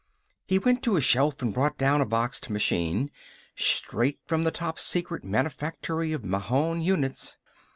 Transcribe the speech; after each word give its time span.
He 0.47 0.57
went 0.57 0.81
to 0.81 0.95
a 0.95 0.99
shelf 0.99 1.43
and 1.43 1.53
brought 1.53 1.77
down 1.77 2.01
a 2.01 2.07
boxed 2.07 2.49
machine, 2.49 3.11
straight 3.55 4.17
from 4.25 4.41
the 4.45 4.49
top 4.49 4.79
secret 4.79 5.23
manufactory 5.23 6.11
of 6.11 6.25
Mahon 6.25 6.81
units. 6.81 7.37